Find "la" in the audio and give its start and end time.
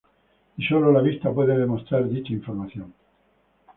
0.91-0.99